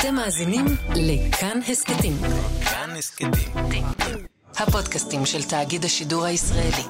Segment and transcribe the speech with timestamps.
[0.00, 0.64] אתם מאזינים
[1.08, 2.16] לכאן הסכתים.
[2.70, 3.84] כאן הסכתים.
[4.60, 6.86] הפודקאסטים של תאגיד השידור הישראלי.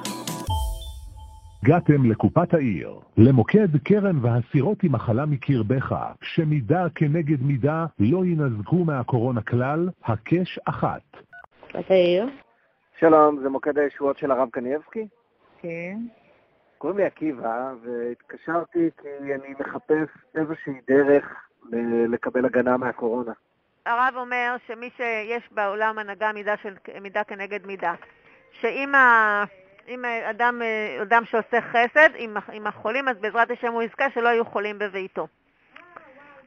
[1.63, 9.43] הגעתם לקופת העיר, למוקד קרן והסירות עם מחלה מקרבך, שמידה כנגד מידה לא ינזקו מהקורונה
[9.43, 11.03] כלל, הקש אחת.
[11.61, 12.27] קופת העיר?
[13.01, 15.09] שלום, זה מוקד הישועות של הרב קנייבסקי?
[15.63, 15.99] כן.
[16.79, 21.50] קוראים לי עקיבא, והתקשרתי כי אני מחפש איזושהי דרך
[22.09, 23.33] לקבל הגנה מהקורונה.
[23.87, 27.95] הרב אומר שמי שיש בעולם הנהגה מידה, של, מידה כנגד מידה.
[28.61, 29.45] שאם ה...
[29.89, 30.63] אם אדם,
[31.03, 35.27] אדם שעושה חסד עם, עם החולים, אז בעזרת השם הוא יזכה שלא יהיו חולים בביתו.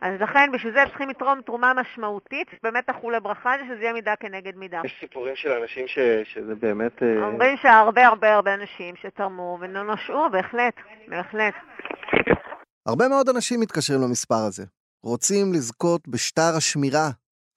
[0.02, 4.16] אז לכן, בשביל זה צריכים לתרום תרומה משמעותית, באמת תחול הברכה, זה שזה יהיה מידה
[4.16, 4.82] כנגד מידה.
[4.86, 6.00] יש סיפורים של אנשים ש...
[6.24, 7.04] שזה באמת...
[7.04, 10.74] אה, אומרים שהרבה הרבה הרבה אנשים שתרמו ונושעו, בהחלט,
[11.08, 11.54] בהחלט.
[12.86, 14.64] הרבה מאוד אנשים מתקשרים למספר הזה.
[15.04, 17.10] רוצים לזכות בשטר השמירה.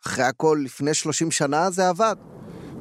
[0.06, 2.16] אחרי הכל, לפני 30 שנה זה עבד.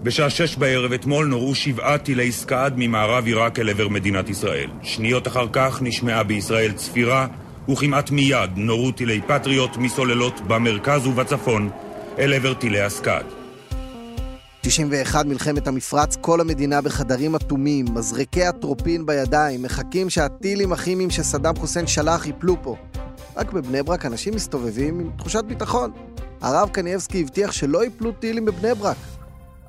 [0.03, 4.70] בשעה שש בערב אתמול נורו שבעה טילי סקאד ממערב עיראק אל עבר מדינת ישראל.
[4.81, 7.28] שניות אחר כך נשמעה בישראל צפירה,
[7.70, 11.70] וכמעט מיד נורו טילי פטריוט מסוללות במרכז ובצפון
[12.20, 13.25] אל עבר טילי הסקאד.
[14.62, 21.88] 91 מלחמת המפרץ, כל המדינה בחדרים אטומים, מזרקי אטרופין בידיים, מחכים שהטילים הכימיים שסדאם חוסיין
[21.88, 22.75] שלח ייפלו פה.
[23.36, 25.91] רק בבני ברק אנשים מסתובבים עם תחושת ביטחון.
[26.41, 28.97] הרב קנייבסקי הבטיח שלא ייפלו טילים בבני ברק.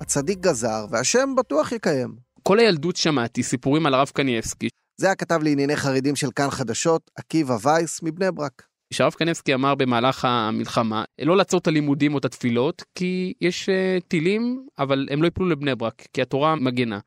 [0.00, 2.16] הצדיק גזר, והשם בטוח יקיים.
[2.42, 4.68] כל הילדות שמעתי סיפורים על הרב קנייבסקי,
[5.00, 8.62] זה הכתב לענייני חרדים של כאן חדשות, עקיבא וייס מבני ברק.
[8.92, 14.02] שהרב קנייבסקי אמר במהלך המלחמה לא לעצור את הלימודים או את התפילות כי יש אה,
[14.08, 16.98] טילים אבל הם לא יפלו לבני ברק כי התורה מגנה.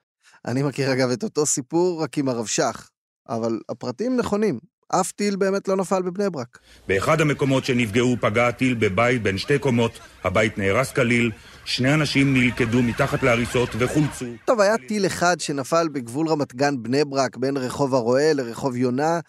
[0.46, 2.90] אני מכיר אגב את אותו סיפור רק עם הרב שך,
[3.30, 4.60] אבל הפרטים נכונים.
[4.92, 6.60] אף טיל באמת לא נפל בבני ברק.
[6.88, 11.32] באחד המקומות שנפגעו פגע הטיל בבית בין שתי קומות, הבית נהרס כליל,
[11.66, 14.26] שני אנשים נלכדו מתחת להריסות וחולצו.
[14.46, 19.20] טוב, היה טיל אחד שנפל בגבול רמת גן בני ברק בין רחוב הרועה לרחוב יונה.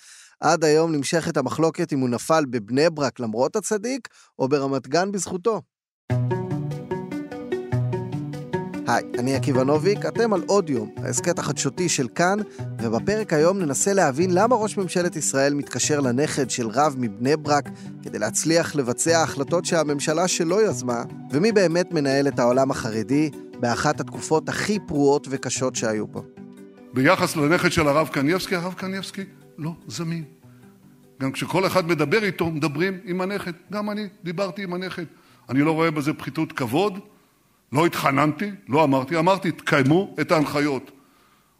[0.40, 5.60] עד היום נמשכת המחלוקת אם הוא נפל בבני ברק למרות הצדיק, או ברמת גן בזכותו.
[8.94, 12.38] היי, אני עקיבא נוביק, אתם על עוד יום, ההסכת החדשותי של כאן,
[12.82, 17.68] ובפרק היום ננסה להבין למה ראש ממשלת ישראל מתקשר לנכד של רב מבני ברק
[18.02, 23.30] כדי להצליח לבצע החלטות שהממשלה שלו יזמה, ומי באמת מנהל את העולם החרדי
[23.60, 26.22] באחת התקופות הכי פרועות וקשות שהיו פה.
[26.94, 29.24] ביחס לנכד של הרב קנייבסקי, הרב קנייבסקי
[29.58, 30.24] לא זמין.
[31.20, 33.52] גם כשכל אחד מדבר איתו, מדברים עם הנכד.
[33.72, 35.04] גם אני דיברתי עם הנכד.
[35.48, 36.98] אני לא רואה בזה פחיתות כבוד,
[37.72, 40.90] לא התחננתי, לא אמרתי, אמרתי, תקיימו את ההנחיות.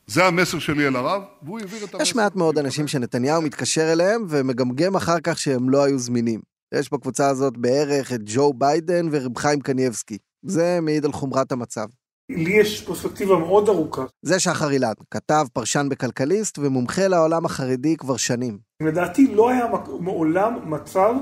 [0.06, 2.02] זה המסר שלי אל הרב, והוא העביר את המסר.
[2.02, 6.40] יש מעט מאוד אנשים שנתניהו מתקשר אליהם ומגמגם אחר כך שהם לא היו זמינים.
[6.74, 10.18] יש בקבוצה הזאת בערך את ג'ו ביידן והרב חיים קנייבסקי.
[10.42, 11.86] זה מעיד על חומרת המצב.
[12.30, 14.04] לי יש פרספקטיבה מאוד ארוכה.
[14.22, 18.58] זה שחר אילן, כתב, פרשן בכלכליסט ומומחה לעולם החרדי כבר שנים.
[18.82, 19.66] לדעתי לא היה
[20.00, 21.14] מעולם מצב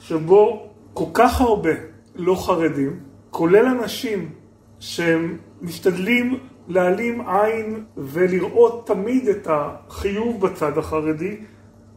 [0.00, 1.70] שבו כל כך הרבה
[2.14, 3.00] לא חרדים,
[3.36, 4.32] כולל אנשים
[4.80, 6.38] שהם משתדלים
[6.68, 11.36] להעלים עין ולראות תמיד את החיוב בצד החרדי,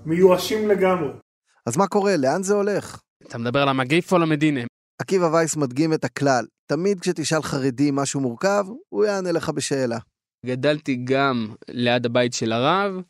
[0.05, 1.09] מיואשים לגמרי.
[1.65, 2.17] אז מה קורה?
[2.17, 3.01] לאן זה הולך?
[3.27, 4.59] אתה מדבר על המגיף או על המדינה?
[5.01, 9.97] עקיבא וייס מדגים את הכלל, תמיד כשתשאל חרדי משהו מורכב, הוא יענה לך בשאלה.
[10.45, 13.01] גדלתי גם ליד הבית של הרב,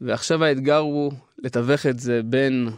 [0.00, 2.68] ועכשיו האתגר הוא לתווך את זה בין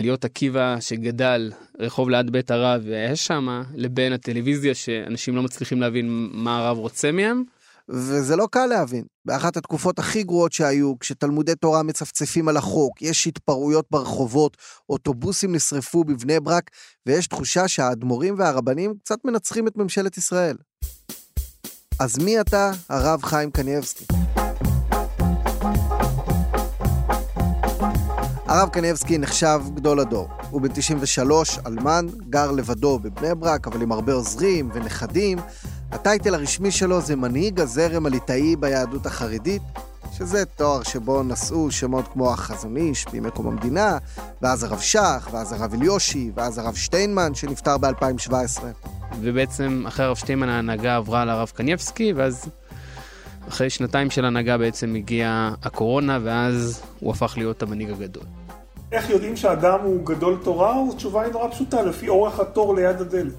[0.00, 6.28] להיות עקיבא שגדל רחוב ליד בית הרב והיה שם, לבין הטלוויזיה שאנשים לא מצליחים להבין
[6.32, 7.42] מה הרב רוצה מהם.
[7.88, 9.04] וזה לא קל להבין.
[9.24, 14.56] באחת התקופות הכי גרועות שהיו, כשתלמודי תורה מצפצפים על החוק, יש התפרעויות ברחובות,
[14.88, 16.70] אוטובוסים נשרפו בבני ברק,
[17.06, 20.56] ויש תחושה שהאדמו"רים והרבנים קצת מנצחים את ממשלת ישראל.
[22.00, 24.04] אז מי אתה, הרב חיים קנייבסקי?
[28.50, 30.28] הרב קנייבסקי נחשב גדול הדור.
[30.50, 35.38] הוא בן 93, אלמן, גר לבדו בבני ברק, אבל עם הרבה עוזרים ונכדים.
[35.92, 39.62] הטייטל הרשמי שלו זה מנהיג הזרם הליטאי ביהדות החרדית,
[40.12, 43.98] שזה תואר שבו נשאו שמות כמו החזון איש בימי קום המדינה,
[44.42, 48.62] ואז הרב שך, ואז הרב אליושי, ואז הרב שטיינמן שנפטר ב-2017.
[49.20, 52.48] ובעצם אחרי הרב שטיינמן ההנהגה עברה לרב קנייבסקי, ואז
[53.48, 58.39] אחרי שנתיים של הנהגה בעצם הגיעה הקורונה, ואז הוא הפך להיות המנהיג הגדול.
[58.92, 60.84] איך יודעים שאדם הוא גדול תורה?
[60.92, 63.32] התשובה היא נורא פשוטה, לפי אורך התור ליד הדלת.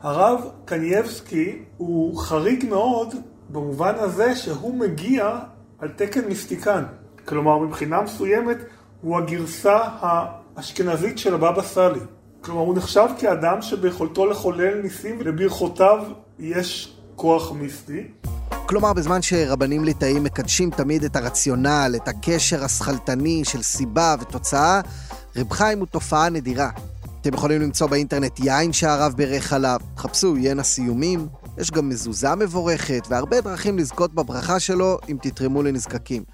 [0.00, 3.14] הרב קנייבסקי הוא חריג מאוד
[3.48, 5.38] במובן הזה שהוא מגיע
[5.78, 6.84] על תקן מיסטיקן.
[7.24, 8.56] כלומר, מבחינה מסוימת
[9.02, 12.00] הוא הגרסה האשכנזית של הבבא סאלי.
[12.40, 16.04] כלומר, הוא נחשב כאדם שביכולתו לחולל ניסים ולברכותיו
[16.38, 18.06] יש כוח מיסטי.
[18.66, 24.80] כלומר, בזמן שרבנים ליטאים מקדשים תמיד את הרציונל, את הקשר השכלתני של סיבה ותוצאה,
[25.36, 26.70] רב חיים הוא תופעה נדירה.
[27.20, 31.28] אתם יכולים למצוא באינטרנט יין שהרב בירך עליו, חפשו יין הסיומים,
[31.58, 36.24] יש גם מזוזה מבורכת והרבה דרכים לזכות בברכה שלו אם תתרמו לנזקקים.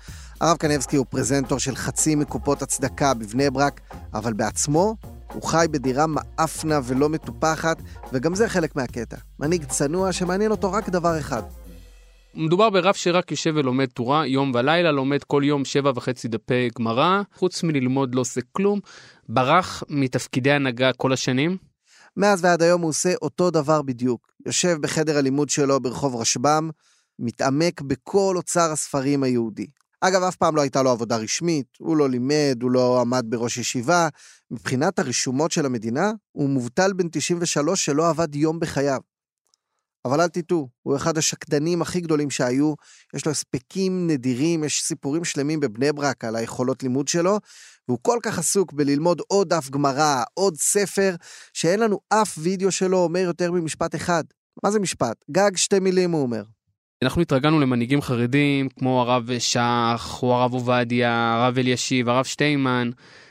[0.41, 3.81] הרב קנבסקי הוא פרזנטור של חצי מקופות הצדקה בבני ברק,
[4.15, 4.97] אבל בעצמו
[5.33, 7.77] הוא חי בדירה מאפנה ולא מטופחת,
[8.13, 9.17] וגם זה חלק מהקטע.
[9.41, 11.43] מנהיג צנוע שמעניין אותו רק דבר אחד.
[12.35, 17.23] מדובר ברב שרק יושב ולומד תורה יום ולילה, לומד כל יום שבע וחצי דפי גמרא,
[17.35, 18.81] חוץ מללמוד לא עושה כלום,
[19.29, 21.57] ברח מתפקידי הנהגה כל השנים.
[22.17, 24.33] מאז ועד היום הוא עושה אותו דבר בדיוק.
[24.47, 26.71] יושב בחדר הלימוד שלו ברחוב רשב"ם,
[27.19, 29.67] מתעמק בכל אוצר הספרים היהודי.
[30.01, 33.57] אגב, אף פעם לא הייתה לו עבודה רשמית, הוא לא לימד, הוא לא עמד בראש
[33.57, 34.09] ישיבה.
[34.51, 39.01] מבחינת הרשומות של המדינה, הוא מובטל בן 93 שלא עבד יום בחייו.
[40.05, 42.75] אבל אל תטעו, הוא אחד השקדנים הכי גדולים שהיו,
[43.15, 47.39] יש לו הספקים נדירים, יש סיפורים שלמים בבני ברק על היכולות לימוד שלו,
[47.89, 51.15] והוא כל כך עסוק בללמוד עוד דף גמרא, עוד ספר,
[51.55, 54.25] שאין לנו אף וידאו שלו אומר יותר ממשפט אחד.
[54.65, 55.17] מה זה משפט?
[55.31, 56.43] גג שתי מילים, הוא אומר.
[57.05, 62.91] אנחנו התרגלנו למנהיגים חרדים כמו הרב שך, או הרב עובדיה, הרב אלישיב, הרב שטיינמן,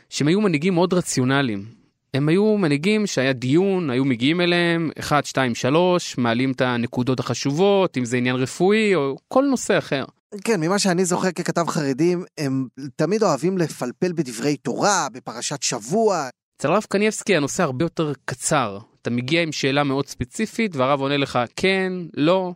[0.10, 1.78] שהם היו מנהיגים מאוד רציונליים.
[2.13, 7.97] הם היו מנהיגים שהיה דיון, היו מגיעים אליהם, 1, 2, 3, מעלים את הנקודות החשובות,
[7.97, 10.06] אם זה עניין רפואי או כל נושא אחר.
[10.44, 16.29] כן, ממה שאני זוכר ככתב חרדים, הם תמיד אוהבים לפלפל בדברי תורה, בפרשת שבוע.
[16.57, 18.79] אצל הרב קניאבסקי הנושא הרבה יותר קצר.
[19.01, 22.53] אתה מגיע עם שאלה מאוד ספציפית, והרב עונה לך כן, לא.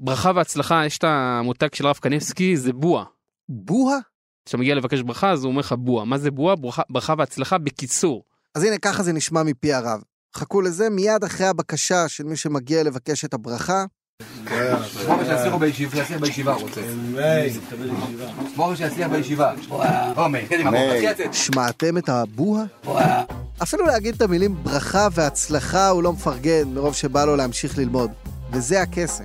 [0.00, 3.04] ברכה והצלחה, יש את המותג של הרב קניאבסקי, זה בועה.
[3.48, 3.98] בועה?
[4.44, 6.04] כשאתה מגיע לבקש ברכה, אז הוא אומר לך בועה.
[6.04, 6.56] מה זה בועה?
[6.56, 8.22] ברכה, ברכה והצלחה בקיצור.
[8.54, 10.02] אז הנה, ככה זה נשמע מפי הרב.
[10.36, 13.84] חכו לזה מיד אחרי הבקשה של מי שמגיע לבקש את הברכה.
[21.32, 22.64] שמעתם את הבועה?
[23.62, 28.10] אפילו להגיד את המילים ברכה והצלחה הוא לא מפרגן מרוב שבא לו להמשיך ללמוד.
[28.52, 29.24] וזה הקסם.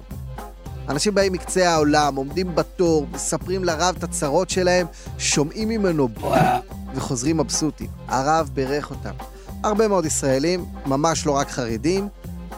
[0.89, 4.87] אנשים באים מקצה העולם, עומדים בתור, מספרים לרב את הצרות שלהם,
[5.17, 6.59] שומעים ממנו בועה
[6.95, 7.89] וחוזרים מבסוטים.
[8.07, 9.13] הרב בירך אותם.
[9.63, 12.07] הרבה מאוד ישראלים, ממש לא רק חרדים,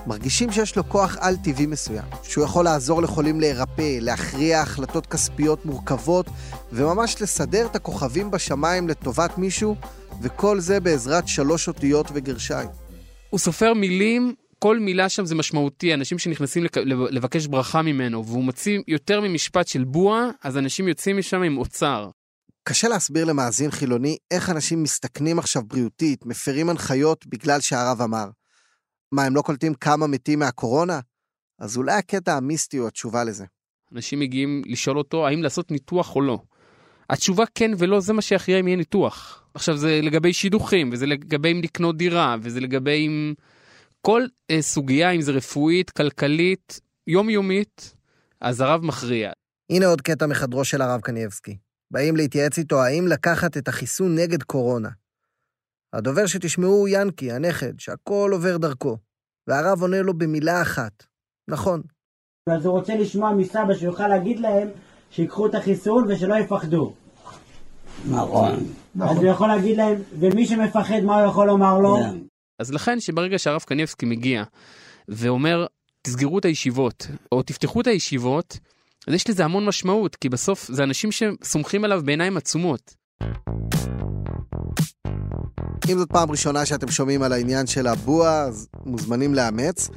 [0.08, 6.26] מרגישים שיש לו כוח על-טבעי מסוים, שהוא יכול לעזור לחולים להירפא, להכריע החלטות כספיות מורכבות,
[6.72, 9.76] וממש לסדר את הכוכבים בשמיים לטובת מישהו,
[10.22, 12.70] וכל זה בעזרת שלוש אותיות וגרשיים.
[13.30, 16.78] הוא סופר מילים, כל מילה שם זה משמעותי, אנשים שנכנסים לק...
[17.10, 22.10] לבקש ברכה ממנו, והוא מוציא יותר ממשפט של בועה, אז אנשים יוצאים משם עם אוצר.
[22.64, 28.30] קשה להסביר למאזין חילוני איך אנשים מסתכנים עכשיו בריאותית, מפרים הנחיות בגלל שהרב אמר.
[29.12, 31.00] מה, הם לא קולטים כמה מתים מהקורונה?
[31.60, 33.46] אז אולי הקטע המיסטי הוא התשובה לזה.
[33.96, 36.40] אנשים מגיעים לשאול אותו האם לעשות ניתוח או לא.
[37.10, 39.44] התשובה כן ולא, זה מה שיכריע אם יהיה ניתוח.
[39.54, 43.34] עכשיו זה לגבי שידוכים, וזה לגבי אם לקנות דירה, וזה לגבי אם...
[44.02, 47.96] כל אה, סוגיה, אם זה רפואית, כלכלית, יומיומית,
[48.42, 49.32] אז הרב מכריע.
[49.70, 51.58] הנה עוד קטע מחדרו של הרב קנייבסקי.
[51.92, 54.90] באים להתייעץ איתו האם לקחת את החיסון נגד קורונה.
[55.94, 58.98] הדובר שתשמעו הוא ינקי, הנכד, שהכל עובר דרכו.
[59.48, 61.06] והרב עונה לו במילה אחת,
[61.48, 61.82] נכון.
[62.48, 64.68] אז הוא רוצה לשמוע מסבא שיוכל להגיד להם
[65.12, 66.94] שיקחו את החיסון ושלא יפחדו.
[68.10, 68.52] נכון.
[69.02, 71.98] אז הוא יכול להגיד להם, ומי שמפחד, מה הוא יכול לומר לו?
[72.60, 74.44] אז לכן שברגע שהרב קניבסקי מגיע
[75.08, 75.66] ואומר,
[76.02, 78.60] תסגרו את הישיבות, או תפתחו את הישיבות,
[79.08, 82.96] אז יש לזה המון משמעות, כי בסוף זה אנשים שסומכים עליו בעיניים עצומות.
[85.90, 89.90] אם זאת פעם ראשונה שאתם שומעים על העניין של הבוע, אז מוזמנים לאמץ.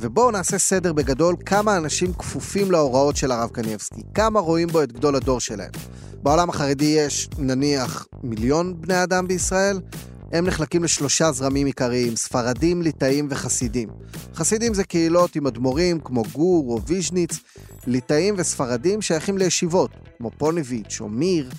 [0.00, 4.92] ובואו נעשה סדר בגדול כמה אנשים כפופים להוראות של הרב קניבסקי, כמה רואים בו את
[4.92, 5.70] גדול הדור שלהם.
[6.22, 9.80] בעולם החרדי יש נניח מיליון בני אדם בישראל,
[10.32, 13.88] הם נחלקים לשלושה זרמים עיקריים, ספרדים, ליטאים וחסידים.
[14.34, 17.38] חסידים זה קהילות עם אדמו"רים כמו גור או ויז'ניץ,
[17.86, 21.50] ליטאים וספרדים שייכים לישיבות, כמו פוניביץ' או מיר,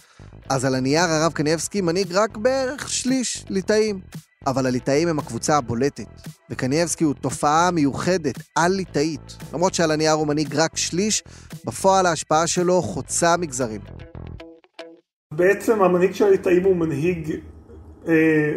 [0.49, 3.99] אז על הנייר הרב קניאבסקי מנהיג רק בערך שליש ליטאים.
[4.47, 6.05] אבל הליטאים הם הקבוצה הבולטת,
[6.49, 9.37] וקניאבסקי הוא תופעה מיוחדת, על-ליטאית.
[9.53, 11.23] למרות שעל הנייר הוא מנהיג רק שליש,
[11.65, 13.81] בפועל ההשפעה שלו חוצה מגזרים.
[15.33, 17.35] בעצם המנהיג של הליטאים הוא מנהיג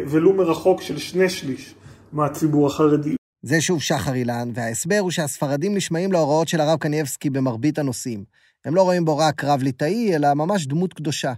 [0.07, 1.75] ולו מרחוק של שני שליש
[2.13, 3.15] מהציבור החרדי.
[3.41, 8.23] זה שוב שחר אילן, וההסבר הוא שהספרדים נשמעים להוראות של הרב קניאבסקי במרבית הנושאים.
[8.65, 11.33] הם לא רואים בו רק רב ליטאי, אלא ממש דמות קדושה.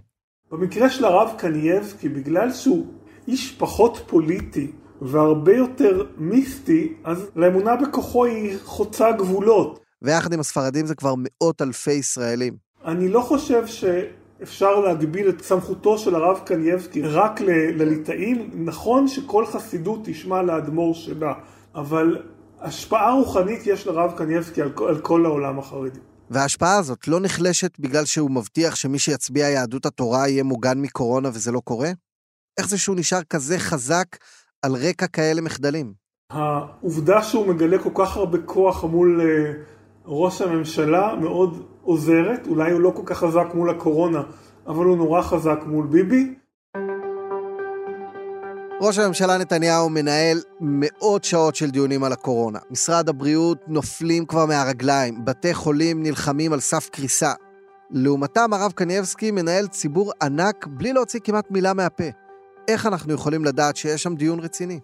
[0.52, 2.86] במקרה של הרב קניאבסקי, בגלל שהוא
[3.28, 4.70] איש פחות פוליטי
[5.02, 9.80] והרבה יותר מיסטי, אז לאמונה בכוחו היא חוצה גבולות.
[10.02, 12.56] ויחד עם הספרדים זה כבר מאות אלפי ישראלים.
[12.84, 13.66] אני לא חושב
[14.38, 17.40] שאפשר להגביל את סמכותו של הרב קנייבסקי רק
[17.74, 18.50] לליטאים.
[18.54, 21.32] נכון שכל חסידות תשמע לאדמו"ר שלה,
[21.74, 22.22] אבל
[22.60, 26.00] השפעה רוחנית יש לרב קנייבסקי על, על כל העולם החרדי.
[26.30, 31.52] וההשפעה הזאת לא נחלשת בגלל שהוא מבטיח שמי שיצביע יהדות התורה יהיה מוגן מקורונה וזה
[31.52, 31.90] לא קורה?
[32.58, 34.06] איך זה שהוא נשאר כזה חזק
[34.62, 35.92] על רקע כאלה מחדלים?
[36.30, 39.52] העובדה שהוא מגלה כל כך הרבה כוח מול אה,
[40.04, 44.22] ראש הממשלה מאוד עוזרת, אולי הוא לא כל כך חזק מול הקורונה,
[44.66, 46.34] אבל הוא נורא חזק מול ביבי.
[48.80, 52.58] ראש הממשלה נתניהו מנהל מאות שעות של דיונים על הקורונה.
[52.70, 57.32] משרד הבריאות נופלים כבר מהרגליים, בתי חולים נלחמים על סף קריסה.
[57.90, 62.08] לעומתם, הרב קנייבסקי מנהל ציבור ענק בלי להוציא כמעט מילה מהפה.
[62.68, 64.80] איך אנחנו יכולים לדעת שיש שם דיון רציני?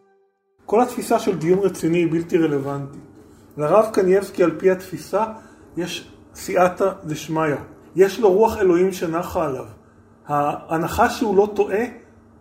[0.66, 3.00] כל התפיסה של דיון רציני היא בלתי רלוונטית.
[3.56, 5.24] לרב קנייבסקי, על פי התפיסה,
[5.76, 7.54] יש סייעתא דשמיא.
[7.96, 9.64] יש לו רוח אלוהים שנחה עליו.
[10.26, 11.84] ההנחה שהוא לא טועה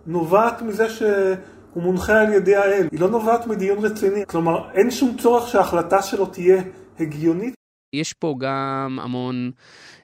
[0.05, 2.87] נובעת מזה שהוא מונחה על ידי האל.
[2.91, 4.23] היא לא נובעת מדיון רציני.
[4.27, 6.61] כלומר, אין שום צורך שההחלטה שלו תהיה
[6.99, 7.53] הגיונית.
[7.93, 9.51] יש פה גם המון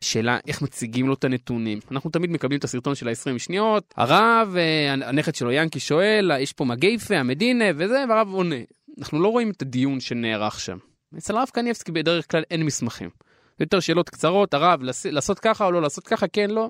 [0.01, 1.79] שאלה איך מציגים לו את הנתונים.
[1.91, 6.53] אנחנו תמיד מקבלים את הסרטון של ה-20 שניות, הרב, אה, הנכד שלו ינקי שואל, יש
[6.53, 8.55] פה מגייפה, המדינה וזה, והרב עונה.
[8.99, 10.77] אנחנו לא רואים את הדיון שנערך שם.
[11.17, 13.09] אצל הרב קניאבסקי בדרך כלל אין מסמכים.
[13.59, 16.69] יותר שאלות קצרות, הרב, לעשות ככה או לא לעשות ככה, כן, לא.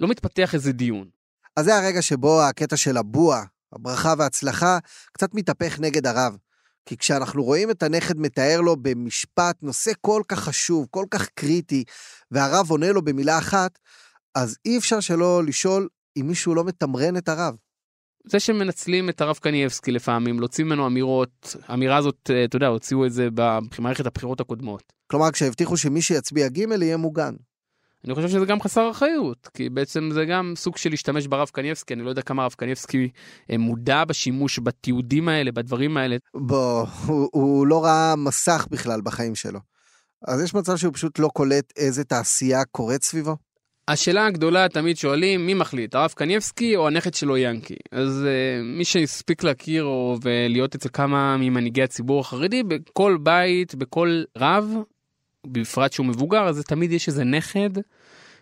[0.00, 1.08] לא מתפתח איזה דיון.
[1.56, 4.78] אז זה הרגע שבו הקטע של הבוע, הברכה וההצלחה,
[5.12, 6.36] קצת מתהפך נגד הרב.
[6.86, 11.84] כי כשאנחנו רואים את הנכד מתאר לו במשפט נושא כל כך חשוב, כל כך קריטי,
[12.30, 13.78] והרב עונה לו במילה אחת,
[14.34, 17.54] אז אי אפשר שלא לשאול אם מישהו לא מתמרן את הרב.
[18.28, 23.06] זה שמנצלים את הרב קנייבסקי לפעמים, להוציא ממנו אמירות, האמירה הזאת, אה, אתה יודע, הוציאו
[23.06, 24.92] את זה במערכת הבחירות הקודמות.
[25.10, 27.34] כלומר, כשהבטיחו שמי שיצביע ג' יהיה מוגן.
[28.04, 31.94] אני חושב שזה גם חסר אחריות, כי בעצם זה גם סוג של להשתמש ברב קניבסקי,
[31.94, 33.08] אני לא יודע כמה הרב קניבסקי
[33.50, 36.16] אה, מודע בשימוש בתיעודים האלה, בדברים האלה.
[36.34, 39.60] בוא, הוא, הוא לא ראה מסך בכלל בחיים שלו.
[40.26, 43.36] אז יש מצב שהוא פשוט לא קולט איזה תעשייה קורית סביבו?
[43.88, 48.84] השאלה הגדולה תמיד שואלים מי מחליט הרב קניבסקי או הנכד שלו ינקי אז uh, מי
[48.84, 54.74] שהספיק להכיר או ולהיות אצל כמה ממנהיגי הציבור החרדי בכל בית בכל רב
[55.46, 57.70] בפרט שהוא מבוגר אז תמיד יש איזה נכד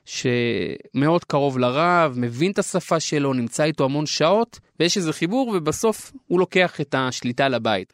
[0.04, 6.12] שמאוד קרוב לרב מבין את השפה שלו נמצא איתו המון שעות ויש איזה חיבור ובסוף
[6.26, 7.92] הוא לוקח את השליטה לבית.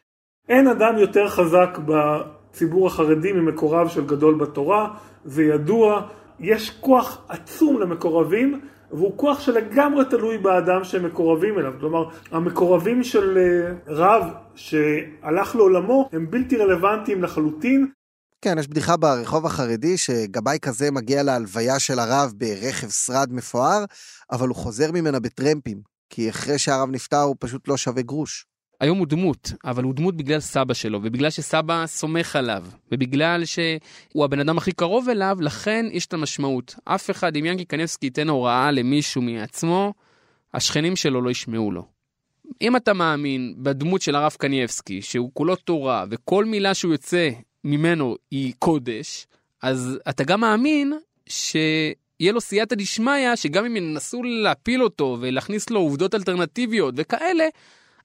[0.49, 4.87] אין אדם יותר חזק בציבור החרדי ממקורב של גדול בתורה
[5.25, 6.07] זה ידוע.
[6.41, 11.73] יש כוח עצום למקורבים, והוא כוח שלגמרי תלוי באדם שהם מקורבים אליו.
[11.79, 14.23] כלומר, המקורבים של אה, רב
[14.55, 17.87] שהלך לעולמו הם בלתי רלוונטיים לחלוטין.
[18.41, 23.85] כן, יש בדיחה ברחוב החרדי שגבאי כזה מגיע להלוויה של הרב ברכב שרד מפואר,
[24.31, 28.45] אבל הוא חוזר ממנה בטרמפים, כי אחרי שהרב נפטר הוא פשוט לא שווה גרוש.
[28.81, 34.25] היום הוא דמות, אבל הוא דמות בגלל סבא שלו, ובגלל שסבא סומך עליו, ובגלל שהוא
[34.25, 36.75] הבן אדם הכי קרוב אליו, לכן יש את המשמעות.
[36.85, 39.93] אף אחד, אם ינקי קנבסקי ייתן הוראה למישהו מעצמו,
[40.53, 41.85] השכנים שלו לא ישמעו לו.
[42.61, 47.29] אם אתה מאמין בדמות של הרב קניאבסקי, שהוא כולו תורה, וכל מילה שהוא יוצא
[47.63, 49.27] ממנו היא קודש,
[49.61, 50.93] אז אתה גם מאמין
[51.29, 57.47] שיהיה לו סייעתא דשמיא, שגם אם ינסו להפיל אותו ולהכניס לו עובדות אלטרנטיביות וכאלה,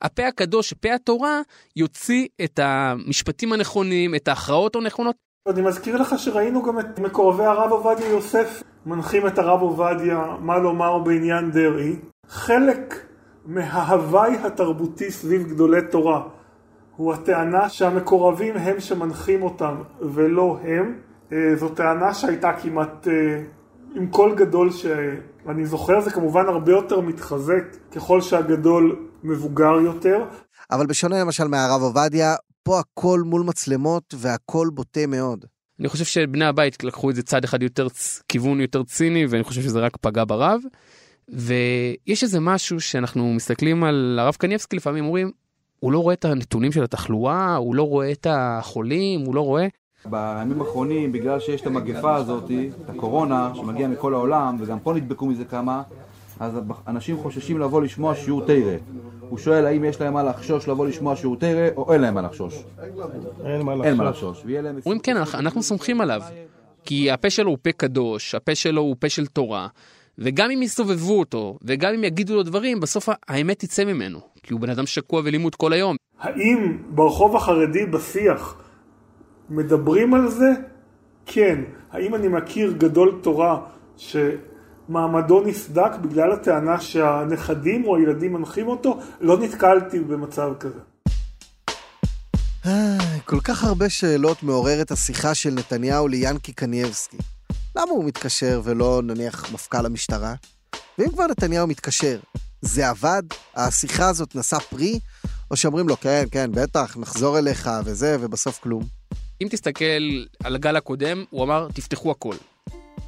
[0.03, 1.41] הפה הקדוש, פה התורה,
[1.77, 5.17] יוציא את המשפטים הנכונים, את ההכרעות הנכונות.
[5.49, 10.59] אני מזכיר לך שראינו גם את מקורבי הרב עובדיה יוסף מנחים את הרב עובדיה מה
[10.59, 11.97] לומר בעניין דרעי.
[12.29, 13.07] חלק
[13.45, 16.23] מההוואי התרבותי סביב גדולי תורה
[16.97, 20.99] הוא הטענה שהמקורבים הם שמנחים אותם ולא הם.
[21.33, 23.43] אה, זו טענה שהייתה כמעט אה,
[23.97, 30.25] עם כל גדול שאני זוכר, זה כמובן הרבה יותר מתחזק ככל שהגדול מבוגר יותר.
[30.71, 35.45] אבל בשונה למשל מהרב עובדיה, פה הכל מול מצלמות והכל בוטה מאוד.
[35.81, 37.87] אני חושב שבני הבית לקחו את זה צד אחד יותר,
[38.29, 40.61] כיוון יותר ציני, ואני חושב שזה רק פגע ברב.
[41.29, 45.31] ויש איזה משהו שאנחנו מסתכלים על הרב קניבסקי לפעמים אומרים,
[45.81, 49.67] הוא לא רואה את הנתונים של התחלואה, הוא לא רואה את החולים, הוא לא רואה.
[50.11, 52.51] בימים האחרונים, בגלל שיש את המגפה הזאת,
[52.85, 55.83] את הקורונה, שמגיעה מכל העולם, וגם פה נדבקו מזה כמה,
[56.41, 58.77] אז אנשים חוששים לבוא לשמוע שיעור תרא.
[59.29, 62.23] הוא שואל האם יש להם מה לחשוש לבוא לשמוע שיעור תרא, או אין להם מה
[62.23, 62.65] לחשוש.
[63.85, 64.45] אין מה לחשוש.
[64.85, 66.23] אומרים כן, אנחנו סומכים עליו.
[66.85, 69.69] כי הפה שלו הוא פה קדוש, הפה שלו הוא פה של תורה.
[70.19, 74.61] וגם אם יסובבו אותו, וגם אם יגידו לו דברים, בסוף האמת תצא ממנו, כי הוא
[74.61, 75.97] בן אדם שקוע ולימוד כל היום.
[76.21, 78.57] האם ברחוב החרדי בשיח
[79.51, 80.51] מדברים על זה?
[81.27, 81.63] כן.
[81.93, 83.61] האם אני מכיר גדול תורה
[83.97, 89.01] שמעמדו נסדק בגלל הטענה שהנכדים או הילדים מנחים אותו?
[89.21, 90.81] לא נתקלתי במצב כזה.
[93.25, 97.17] כל כך הרבה שאלות מעוררת השיחה של נתניהו ליאנקי קנייבסקי.
[97.77, 100.35] למה הוא מתקשר ולא נניח מפכ"ל המשטרה?
[100.99, 102.19] ואם כבר נתניהו מתקשר,
[102.63, 103.23] זה עבד?
[103.55, 105.01] השיחה הזאת נשא פרי?
[105.51, 108.96] או שאומרים לו, כן, כן, בטח, נחזור אליך וזה, ובסוף כלום?
[109.43, 112.35] אם תסתכל על הגל הקודם, הוא אמר, תפתחו הכל.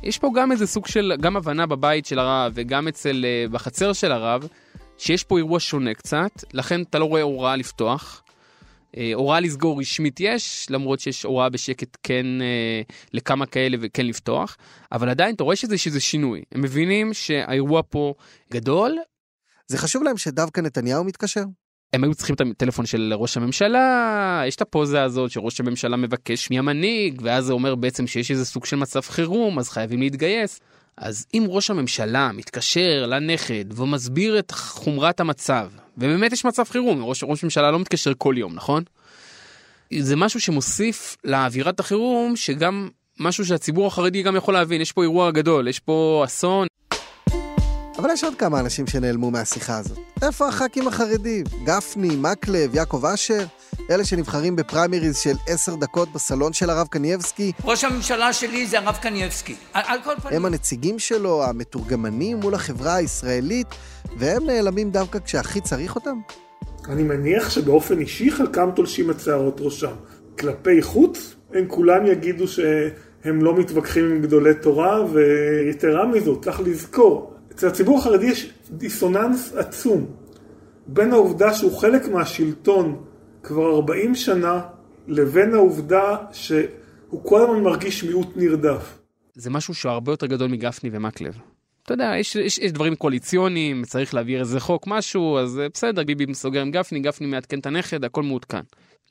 [0.02, 3.92] יש פה גם איזה סוג של, גם הבנה בבית של הרב וגם אצל, אה, בחצר
[3.92, 4.49] של הרב,
[4.99, 8.23] שיש פה אירוע שונה קצת, לכן אתה לא רואה הוראה לפתוח.
[8.97, 12.82] אה, הוראה לסגור רשמית יש, למרות שיש הוראה בשקט כן אה,
[13.12, 14.56] לכמה כאלה וכן לפתוח,
[14.92, 16.42] אבל עדיין אתה רואה שזה שזה שינוי.
[16.52, 18.14] הם מבינים שהאירוע פה
[18.52, 18.99] גדול.
[19.66, 21.42] זה חשוב להם שדווקא נתניהו מתקשר?
[21.92, 26.50] הם היו צריכים את הטלפון של ראש הממשלה, יש את הפוזה הזאת שראש הממשלה מבקש
[26.50, 30.61] מהמנהיג, ואז זה אומר בעצם שיש איזה סוג של מצב חירום, אז חייבים להתגייס.
[30.97, 37.25] אז אם ראש הממשלה מתקשר לנכד ומסביר את חומרת המצב, ובאמת יש מצב חירום, ראש,
[37.26, 38.83] ראש ממשלה לא מתקשר כל יום, נכון?
[39.99, 42.88] זה משהו שמוסיף לאווירת החירום, שגם
[43.21, 46.66] משהו שהציבור החרדי גם יכול להבין, יש פה אירוע גדול, יש פה אסון.
[47.99, 49.99] אבל יש עוד כמה אנשים שנעלמו מהשיחה הזאת.
[50.23, 51.45] איפה הח"כים החרדים?
[51.64, 53.45] גפני, מקלב, יעקב אשר?
[53.90, 57.52] אלה שנבחרים בפריימריז של עשר דקות בסלון של הרב קנייבסקי?
[57.64, 59.55] ראש הממשלה שלי זה הרב קנייבסקי.
[59.73, 60.37] על, כל פנים...
[60.37, 63.67] הם הנציגים שלו, המתורגמנים מול החברה הישראלית,
[64.19, 66.19] והם נעלמים דווקא כשהכי צריך אותם?
[66.88, 69.95] אני מניח שבאופן אישי חלקם תולשים את שערות ראשם.
[70.38, 77.38] כלפי חוץ, הם כולם יגידו שהם לא מתווכחים עם גדולי תורה, ויתרה מזאת, צריך לזכור,
[77.58, 80.06] אצל הציבור החרדי יש דיסוננס עצום
[80.86, 83.04] בין העובדה שהוא חלק מהשלטון
[83.42, 84.60] כבר 40 שנה,
[85.06, 88.99] לבין העובדה שהוא כל הזמן מרגיש מיעוט נרדף.
[89.34, 91.38] זה משהו שהוא הרבה יותר גדול מגפני ומקלב.
[91.82, 96.34] אתה יודע, יש, יש, יש דברים קואליציוניים, צריך להעביר איזה חוק, משהו, אז בסדר, ביבי
[96.34, 98.62] סוגר עם גפני, גפני מעדכן את הנכד, הכל מעודכן.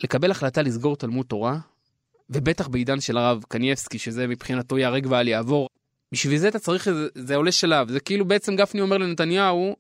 [0.04, 1.58] לקבל החלטה לסגור תלמוד תורה,
[2.30, 5.68] ובטח בעידן של הרב קנייבסקי, שזה מבחינתו ייהרג ואל יעבור,
[6.12, 9.76] בשביל זה אתה צריך, זה, זה עולה שלב, זה כאילו בעצם גפני אומר לנתניהו,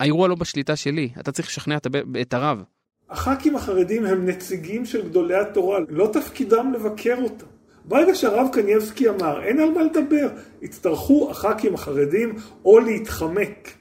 [0.00, 1.86] האירוע לא בשליטה שלי, אתה צריך לשכנע את,
[2.20, 2.62] את הרב.
[3.10, 7.46] הח"כים החרדים הם נציגים של גדולי התורה, לא תפקידם לבקר אותם.
[7.84, 10.28] ברגע שהרב קנייבסקי אמר, אין על מה לדבר,
[10.62, 13.72] יצטרכו הח"כים החרדים או להתחמק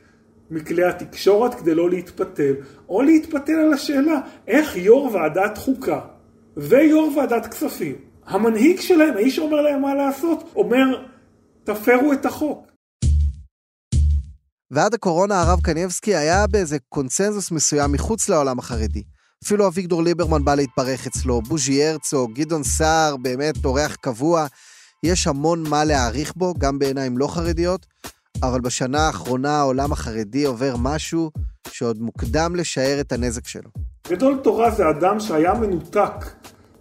[0.51, 2.53] מכלי התקשורת כדי לא להתפתל,
[2.89, 5.99] או להתפתל על השאלה איך יו"ר ועדת חוקה
[6.57, 11.03] ויו"ר ועדת כספים, המנהיג שלהם, האיש שאומר להם מה לעשות, אומר,
[11.67, 12.67] תפרו את החוק.
[14.71, 19.03] ועד הקורונה הרב קניבסקי היה באיזה קונצנזוס מסוים מחוץ לעולם החרדי.
[19.43, 24.47] אפילו אביגדור ליברמן בא להתברך אצלו, בוז'י הרצוג, גדעון סער, באמת אורח קבוע.
[25.03, 27.85] יש המון מה להעריך בו, גם בעיניים לא חרדיות,
[28.43, 31.31] אבל בשנה האחרונה העולם החרדי עובר משהו
[31.71, 33.69] שעוד מוקדם לשער את הנזק שלו.
[34.07, 36.25] גדול תורה זה אדם שהיה מנותק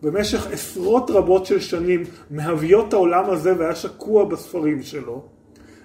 [0.06, 5.24] במשך עשרות רבות של שנים מהוויות העולם הזה והיה שקוע בספרים שלו,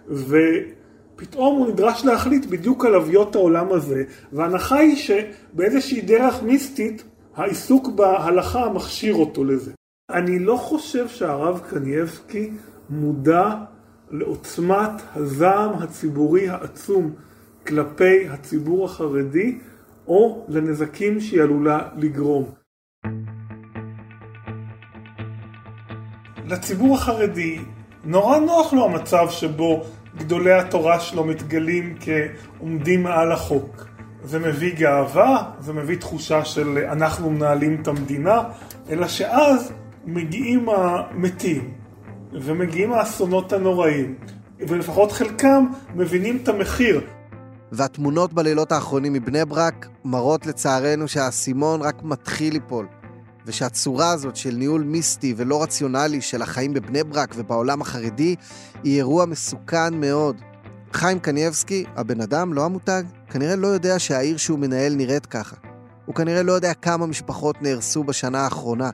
[0.07, 4.03] ופתאום הוא נדרש להחליט בדיוק על הוויות העולם הזה,
[4.33, 7.03] וההנחה היא שבאיזושהי דרך מיסטית
[7.35, 9.71] העיסוק בהלכה מכשיר אותו לזה.
[10.09, 12.51] אני לא חושב שהרב קנייבסקי
[12.89, 13.55] מודע
[14.11, 17.11] לעוצמת הזעם הציבורי העצום
[17.67, 19.57] כלפי הציבור החרדי,
[20.07, 22.60] או לנזקים שהיא עלולה לגרום.
[26.51, 27.59] לציבור החרדי
[28.03, 29.83] נורא נוח לו המצב שבו
[30.17, 33.85] גדולי התורה שלו מתגלים כעומדים מעל החוק.
[34.23, 38.43] זה מביא גאווה, זה מביא תחושה של אנחנו מנהלים את המדינה,
[38.89, 39.71] אלא שאז
[40.05, 41.73] מגיעים המתים
[42.33, 44.15] ומגיעים האסונות הנוראים,
[44.59, 47.01] ולפחות חלקם מבינים את המחיר.
[47.71, 52.87] והתמונות בלילות האחרונים מבני ברק מראות לצערנו שהאסימון רק מתחיל ליפול.
[53.45, 58.35] ושהצורה הזאת של ניהול מיסטי ולא רציונלי של החיים בבני ברק ובעולם החרדי
[58.83, 60.35] היא אירוע מסוכן מאוד.
[60.93, 65.55] חיים קנייבסקי, הבן אדם, לא המותג, כנראה לא יודע שהעיר שהוא מנהל נראית ככה.
[66.05, 68.89] הוא כנראה לא יודע כמה משפחות נהרסו בשנה האחרונה.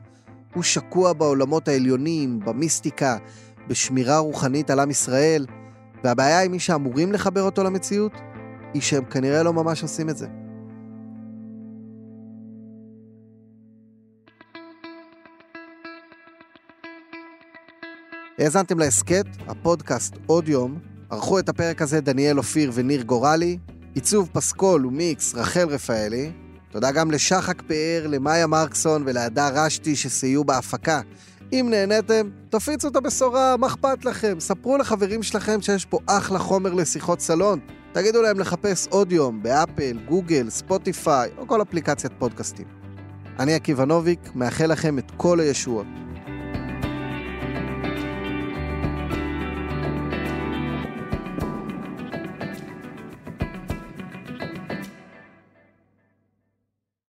[0.54, 3.16] הוא שקוע בעולמות העליונים, במיסטיקה,
[3.68, 5.46] בשמירה רוחנית על עם ישראל,
[6.04, 8.12] והבעיה עם מי שאמורים לחבר אותו למציאות,
[8.74, 10.26] היא שהם כנראה לא ממש עושים את זה.
[18.38, 20.78] האזנתם להסכת, הפודקאסט עוד יום,
[21.10, 23.58] ערכו את הפרק הזה דניאל אופיר וניר גורלי,
[23.94, 26.32] עיצוב פסקול ומיקס רחל רפאלי.
[26.70, 31.00] תודה גם לשחק פאר, למאיה מרקסון ולהדר רשתי שסייעו בהפקה.
[31.52, 34.40] אם נהניתם, תפיצו את הבשורה, מה אכפת לכם?
[34.40, 37.58] ספרו לחברים שלכם שיש פה אחלה חומר לשיחות סלון.
[37.92, 42.66] תגידו להם לחפש עוד יום באפל, גוגל, ספוטיפיי או כל אפליקציית פודקאסטים.
[43.38, 45.86] אני עקיבא נוביק, מאחל לכם את כל הישועות.